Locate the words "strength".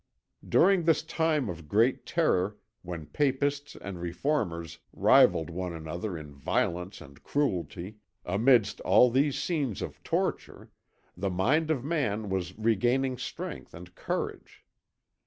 13.19-13.75